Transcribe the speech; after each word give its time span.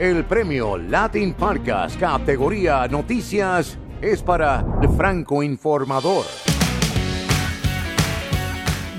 El 0.00 0.24
premio 0.24 0.78
Latin 0.78 1.34
Podcast 1.34 2.00
categoría 2.00 2.88
Noticias 2.88 3.76
es 4.00 4.22
para 4.22 4.64
el 4.80 4.88
Franco 4.96 5.42
Informador. 5.42 6.24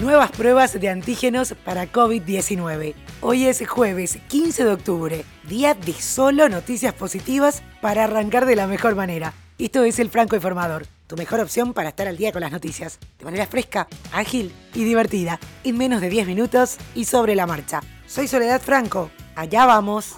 Nuevas 0.00 0.32
pruebas 0.32 0.72
de 0.80 0.88
antígenos 0.88 1.54
para 1.64 1.92
COVID-19. 1.92 2.94
Hoy 3.20 3.46
es 3.46 3.64
jueves 3.64 4.18
15 4.26 4.64
de 4.64 4.72
octubre, 4.72 5.24
día 5.48 5.74
de 5.74 5.92
solo 5.92 6.48
noticias 6.48 6.94
positivas 6.94 7.62
para 7.80 8.02
arrancar 8.02 8.44
de 8.44 8.56
la 8.56 8.66
mejor 8.66 8.96
manera. 8.96 9.34
Esto 9.56 9.84
es 9.84 10.00
el 10.00 10.10
Franco 10.10 10.34
Informador, 10.34 10.86
tu 11.06 11.14
mejor 11.14 11.38
opción 11.38 11.74
para 11.74 11.90
estar 11.90 12.08
al 12.08 12.16
día 12.16 12.32
con 12.32 12.40
las 12.40 12.50
noticias, 12.50 12.98
de 13.20 13.24
manera 13.24 13.46
fresca, 13.46 13.86
ágil 14.12 14.52
y 14.74 14.82
divertida, 14.82 15.38
en 15.62 15.78
menos 15.78 16.00
de 16.00 16.08
10 16.08 16.26
minutos 16.26 16.76
y 16.96 17.04
sobre 17.04 17.36
la 17.36 17.46
marcha. 17.46 17.82
Soy 18.08 18.26
Soledad 18.26 18.60
Franco, 18.60 19.12
allá 19.36 19.64
vamos. 19.64 20.16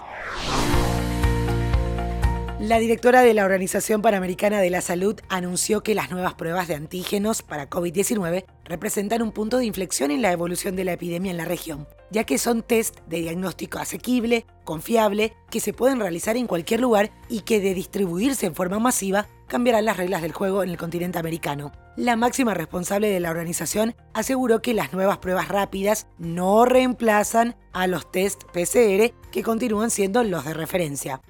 La 2.60 2.78
directora 2.78 3.23
de 3.23 3.32
la 3.32 3.46
Organización 3.46 4.02
Panamericana 4.02 4.60
de 4.60 4.69
la 4.69 4.82
Salud 4.82 5.19
anunció 5.30 5.82
que 5.82 5.95
las 5.95 6.10
nuevas 6.10 6.34
pruebas 6.34 6.69
de 6.69 6.74
antígenos 6.74 7.41
para 7.41 7.70
COVID-19 7.70 8.45
representan 8.66 9.23
un 9.23 9.33
punto 9.33 9.56
de 9.56 9.64
inflexión 9.64 10.10
en 10.10 10.20
la 10.20 10.30
evolución 10.30 10.77
de 10.77 10.84
la 10.84 10.92
epidemia 10.92 11.30
en 11.30 11.38
la 11.38 11.46
región, 11.46 11.88
ya 12.10 12.24
que 12.24 12.36
son 12.36 12.62
test 12.62 12.98
de 13.06 13.23
diagnóstico 13.23 13.78
asequible, 13.78 14.45
confiable, 14.64 15.33
que 15.50 15.59
se 15.59 15.73
pueden 15.73 16.00
realizar 16.00 16.36
en 16.36 16.46
cualquier 16.46 16.80
lugar 16.80 17.10
y 17.30 17.41
que 17.41 17.60
de 17.60 17.73
distribuirse 17.73 18.45
en 18.45 18.55
forma 18.55 18.78
masiva 18.78 19.27
cambiarán 19.47 19.86
las 19.86 19.97
reglas 19.97 20.20
del 20.20 20.33
juego 20.33 20.62
en 20.62 20.69
el 20.69 20.77
continente 20.77 21.19
americano. 21.19 21.72
La 21.97 22.14
máxima 22.14 22.52
responsable 22.52 23.08
de 23.08 23.20
la 23.20 23.30
organización 23.30 23.97
aseguró 24.12 24.61
que 24.61 24.74
las 24.74 24.92
nuevas 24.92 25.16
pruebas 25.16 25.48
rápidas 25.48 26.08
no 26.19 26.66
reemplazan 26.66 27.56
a 27.72 27.86
los 27.86 28.12
test 28.12 28.45
PCR 28.52 29.14
que 29.33 29.42
continúan 29.42 29.91
siendo 29.91 30.22
los 30.24 30.45
de 30.45 30.52
referencia. 30.52 31.22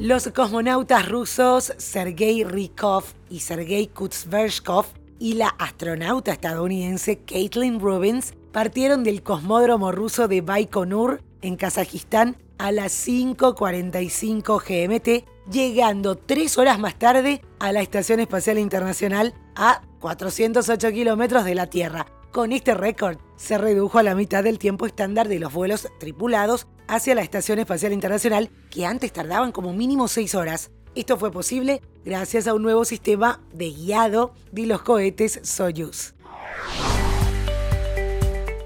Los 0.00 0.28
cosmonautas 0.28 1.08
rusos 1.08 1.72
Sergei 1.76 2.44
Rykov 2.44 3.02
y 3.30 3.40
Sergei 3.40 3.88
Kutsvershkov 3.88 4.86
y 5.18 5.34
la 5.34 5.48
astronauta 5.48 6.30
estadounidense 6.30 7.18
Caitlin 7.18 7.80
Rubins 7.80 8.34
partieron 8.52 9.02
del 9.02 9.24
cosmódromo 9.24 9.90
ruso 9.90 10.28
de 10.28 10.40
Baikonur 10.40 11.20
en 11.42 11.56
Kazajistán 11.56 12.36
a 12.58 12.70
las 12.70 13.08
5.45 13.08 14.62
GMT, 14.62 15.50
llegando 15.50 16.14
tres 16.14 16.58
horas 16.58 16.78
más 16.78 16.96
tarde 16.96 17.42
a 17.58 17.72
la 17.72 17.80
Estación 17.80 18.20
Espacial 18.20 18.58
Internacional 18.60 19.34
a 19.56 19.82
408 19.98 20.92
kilómetros 20.92 21.44
de 21.44 21.56
la 21.56 21.66
Tierra. 21.66 22.06
Con 22.32 22.52
este 22.52 22.74
récord 22.74 23.18
se 23.36 23.56
redujo 23.56 23.98
a 23.98 24.02
la 24.02 24.14
mitad 24.14 24.44
del 24.44 24.58
tiempo 24.58 24.84
estándar 24.84 25.28
de 25.28 25.38
los 25.38 25.52
vuelos 25.52 25.88
tripulados 25.98 26.66
hacia 26.86 27.14
la 27.14 27.22
Estación 27.22 27.58
Espacial 27.58 27.92
Internacional, 27.94 28.50
que 28.70 28.84
antes 28.84 29.12
tardaban 29.12 29.50
como 29.50 29.72
mínimo 29.72 30.08
seis 30.08 30.34
horas. 30.34 30.70
Esto 30.94 31.16
fue 31.16 31.30
posible 31.30 31.80
gracias 32.04 32.46
a 32.46 32.52
un 32.54 32.62
nuevo 32.62 32.84
sistema 32.84 33.40
de 33.52 33.70
guiado 33.70 34.34
de 34.52 34.66
los 34.66 34.82
cohetes 34.82 35.40
Soyuz. 35.42 36.14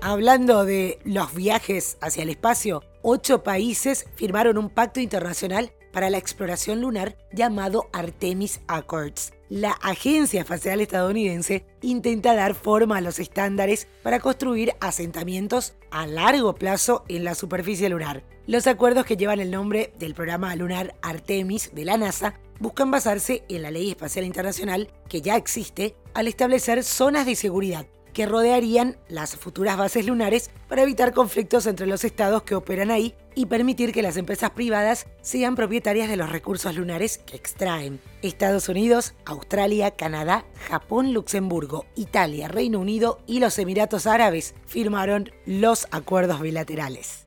Hablando 0.00 0.64
de 0.64 0.98
los 1.04 1.32
viajes 1.32 1.98
hacia 2.00 2.24
el 2.24 2.30
espacio, 2.30 2.82
ocho 3.02 3.44
países 3.44 4.06
firmaron 4.16 4.58
un 4.58 4.70
pacto 4.70 4.98
internacional 4.98 5.72
para 5.92 6.10
la 6.10 6.18
exploración 6.18 6.80
lunar 6.80 7.16
llamado 7.32 7.88
Artemis 7.92 8.60
Accords. 8.66 9.32
La 9.54 9.72
Agencia 9.72 10.40
Espacial 10.40 10.80
Estadounidense 10.80 11.66
intenta 11.82 12.34
dar 12.34 12.54
forma 12.54 12.96
a 12.96 13.00
los 13.02 13.18
estándares 13.18 13.86
para 14.02 14.18
construir 14.18 14.72
asentamientos 14.80 15.74
a 15.90 16.06
largo 16.06 16.54
plazo 16.54 17.04
en 17.08 17.22
la 17.22 17.34
superficie 17.34 17.90
lunar. 17.90 18.24
Los 18.46 18.66
acuerdos 18.66 19.04
que 19.04 19.18
llevan 19.18 19.40
el 19.40 19.50
nombre 19.50 19.92
del 19.98 20.14
programa 20.14 20.56
lunar 20.56 20.94
Artemis 21.02 21.74
de 21.74 21.84
la 21.84 21.98
NASA 21.98 22.40
buscan 22.60 22.90
basarse 22.90 23.44
en 23.50 23.60
la 23.60 23.70
Ley 23.70 23.90
Espacial 23.90 24.24
Internacional 24.24 24.88
que 25.06 25.20
ya 25.20 25.36
existe 25.36 25.96
al 26.14 26.28
establecer 26.28 26.82
zonas 26.82 27.26
de 27.26 27.36
seguridad 27.36 27.86
que 28.12 28.26
rodearían 28.26 28.96
las 29.08 29.36
futuras 29.36 29.76
bases 29.76 30.06
lunares 30.06 30.50
para 30.68 30.82
evitar 30.82 31.12
conflictos 31.12 31.66
entre 31.66 31.86
los 31.86 32.04
estados 32.04 32.42
que 32.42 32.54
operan 32.54 32.90
ahí 32.90 33.14
y 33.34 33.46
permitir 33.46 33.92
que 33.92 34.02
las 34.02 34.16
empresas 34.16 34.50
privadas 34.50 35.06
sean 35.22 35.56
propietarias 35.56 36.08
de 36.08 36.16
los 36.16 36.30
recursos 36.30 36.74
lunares 36.76 37.18
que 37.18 37.36
extraen. 37.36 38.00
Estados 38.22 38.68
Unidos, 38.68 39.14
Australia, 39.24 39.92
Canadá, 39.92 40.44
Japón, 40.68 41.12
Luxemburgo, 41.12 41.86
Italia, 41.96 42.48
Reino 42.48 42.80
Unido 42.80 43.20
y 43.26 43.40
los 43.40 43.58
Emiratos 43.58 44.06
Árabes 44.06 44.54
firmaron 44.66 45.30
los 45.46 45.88
acuerdos 45.90 46.40
bilaterales. 46.40 47.26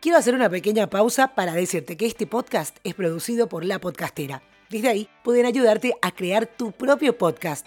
Quiero 0.00 0.18
hacer 0.18 0.34
una 0.34 0.48
pequeña 0.48 0.88
pausa 0.88 1.34
para 1.34 1.52
decirte 1.54 1.96
que 1.96 2.06
este 2.06 2.26
podcast 2.28 2.76
es 2.84 2.94
producido 2.94 3.48
por 3.48 3.64
La 3.64 3.80
Podcastera. 3.80 4.42
Desde 4.70 4.88
ahí 4.88 5.08
pueden 5.24 5.46
ayudarte 5.46 5.94
a 6.00 6.12
crear 6.12 6.46
tu 6.46 6.72
propio 6.72 7.18
podcast 7.18 7.66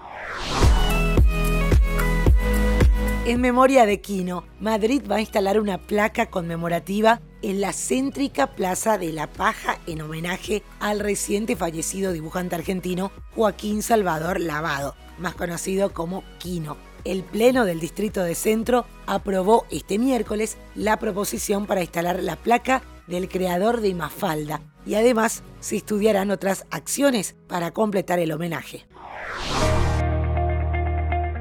En 3.23 3.39
memoria 3.39 3.85
de 3.85 4.01
Quino, 4.01 4.45
Madrid 4.59 5.03
va 5.09 5.17
a 5.17 5.19
instalar 5.19 5.59
una 5.59 5.77
placa 5.77 6.31
conmemorativa 6.31 7.21
en 7.43 7.61
la 7.61 7.71
céntrica 7.71 8.47
Plaza 8.55 8.97
de 8.97 9.13
la 9.13 9.27
Paja 9.27 9.77
en 9.85 10.01
homenaje 10.01 10.63
al 10.79 10.99
reciente 10.99 11.55
fallecido 11.55 12.13
dibujante 12.13 12.55
argentino 12.55 13.11
Joaquín 13.35 13.83
Salvador 13.83 14.39
Lavado, 14.39 14.95
más 15.19 15.35
conocido 15.35 15.93
como 15.93 16.23
Quino. 16.39 16.77
El 17.03 17.21
Pleno 17.21 17.65
del 17.65 17.79
Distrito 17.79 18.23
de 18.23 18.33
Centro 18.33 18.85
aprobó 19.05 19.67
este 19.69 19.99
miércoles 19.99 20.57
la 20.73 20.97
proposición 20.97 21.67
para 21.67 21.81
instalar 21.81 22.23
la 22.23 22.37
placa 22.37 22.81
del 23.05 23.29
creador 23.29 23.81
de 23.81 23.93
Mafalda 23.93 24.61
y 24.83 24.95
además 24.95 25.43
se 25.59 25.75
estudiarán 25.75 26.31
otras 26.31 26.65
acciones 26.71 27.35
para 27.47 27.69
completar 27.69 28.17
el 28.17 28.31
homenaje. 28.31 28.87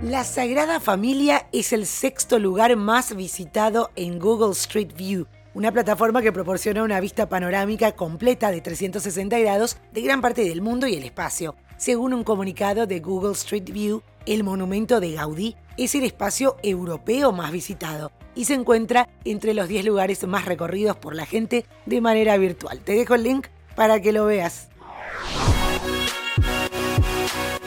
La 0.03 0.25
Sagrada 0.25 0.81
Familia 0.81 1.47
es 1.53 1.75
el 1.75 1.85
sexto 1.85 2.39
lugar 2.39 2.75
más 2.75 3.15
visitado 3.15 3.91
en 3.97 4.19
Google 4.19 4.53
Street 4.53 4.95
View, 4.97 5.27
una 5.53 5.73
plataforma 5.73 6.23
que 6.23 6.33
proporciona 6.33 6.83
una 6.83 7.01
vista 7.01 7.29
panorámica 7.29 7.93
completa 7.93 8.51
de 8.51 8.63
360 8.63 9.39
grados 9.41 9.77
de 9.93 10.01
gran 10.01 10.23
parte 10.23 10.43
del 10.43 10.63
mundo 10.63 10.87
y 10.87 10.95
el 10.95 11.05
espacio. 11.05 11.55
Según 11.77 12.15
un 12.15 12.25
comunicado 12.25 12.87
de 12.87 13.01
Google 13.01 13.33
Street 13.33 13.71
View, 13.71 14.03
el 14.25 14.43
monumento 14.43 15.01
de 15.01 15.13
Gaudí 15.13 15.55
es 15.77 15.95
el 15.95 16.05
espacio 16.05 16.57
europeo 16.63 17.33
más 17.33 17.53
visitado 17.53 18.11
y 18.35 18.47
se 18.47 18.55
encuentra 18.55 19.07
entre 19.27 19.53
los 19.53 19.69
10 19.69 19.85
lugares 19.85 20.27
más 20.27 20.47
recorridos 20.47 20.97
por 20.97 21.15
la 21.15 21.27
gente 21.27 21.67
de 21.85 22.01
manera 22.01 22.39
virtual. 22.39 22.81
Te 22.81 22.95
dejo 22.95 23.17
el 23.17 23.25
link 23.25 23.49
para 23.77 24.01
que 24.01 24.13
lo 24.13 24.25
veas. 24.25 24.71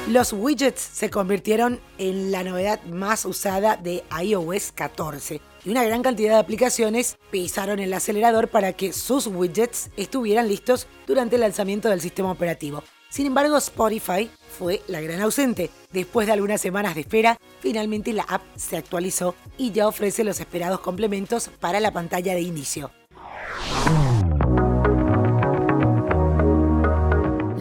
Los 0.09 0.33
widgets 0.33 0.81
se 0.81 1.09
convirtieron 1.09 1.79
en 1.97 2.29
la 2.29 2.43
novedad 2.43 2.83
más 2.83 3.23
usada 3.23 3.77
de 3.77 4.03
iOS 4.21 4.73
14 4.73 5.39
y 5.63 5.69
una 5.69 5.85
gran 5.85 6.03
cantidad 6.03 6.33
de 6.33 6.39
aplicaciones 6.39 7.17
pisaron 7.31 7.79
el 7.79 7.93
acelerador 7.93 8.49
para 8.49 8.73
que 8.73 8.91
sus 8.91 9.27
widgets 9.27 9.91
estuvieran 9.95 10.49
listos 10.49 10.87
durante 11.07 11.35
el 11.35 11.41
lanzamiento 11.41 11.87
del 11.87 12.01
sistema 12.01 12.31
operativo. 12.31 12.83
Sin 13.09 13.27
embargo, 13.27 13.55
Spotify 13.57 14.29
fue 14.59 14.81
la 14.87 14.99
gran 14.99 15.21
ausente. 15.21 15.69
Después 15.93 16.27
de 16.27 16.33
algunas 16.33 16.59
semanas 16.59 16.95
de 16.95 17.01
espera, 17.01 17.39
finalmente 17.61 18.11
la 18.11 18.23
app 18.23 18.41
se 18.57 18.75
actualizó 18.75 19.35
y 19.57 19.71
ya 19.71 19.87
ofrece 19.87 20.25
los 20.25 20.37
esperados 20.41 20.81
complementos 20.81 21.49
para 21.61 21.79
la 21.79 21.93
pantalla 21.93 22.33
de 22.33 22.41
inicio. 22.41 22.91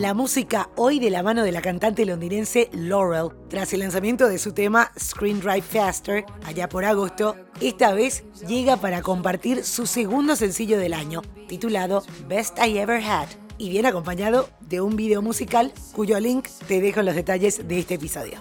La 0.03 0.15
música 0.15 0.69
hoy 0.75 0.99
de 0.99 1.11
la 1.11 1.23
mano 1.23 1.45
de 1.45 1.53
la 1.53 1.63
cantante 1.63 2.05
londinense 2.05 2.69
Laurel, 2.73 3.29
tras 3.49 3.73
el 3.73 3.79
lanzamiento 3.79 4.29
de 4.29 4.37
su 4.37 4.53
tema 4.53 4.91
Screen 4.99 5.39
Drive 5.39 5.63
Faster, 5.63 6.25
allá 6.45 6.69
por 6.69 6.85
agosto, 6.85 7.37
esta 7.61 7.95
vez 7.95 8.25
llega 8.49 8.77
para 8.77 9.01
compartir 9.01 9.63
su 9.63 9.87
segundo 9.87 10.35
sencillo 10.35 10.77
del 10.77 10.93
año, 10.93 11.23
titulado 11.47 12.03
Best 12.27 12.59
I 12.59 12.79
Ever 12.79 13.01
Had, 13.01 13.29
y 13.59 13.71
viene 13.71 13.87
acompañado 13.87 14.49
de 14.59 14.81
un 14.81 14.97
video 14.97 15.23
musical 15.23 15.73
cuyo 15.93 16.19
link 16.19 16.49
te 16.67 16.81
dejo 16.81 16.99
en 16.99 17.07
los 17.07 17.15
detalles 17.15 17.69
de 17.69 17.79
este 17.79 17.95
episodio. 17.95 18.41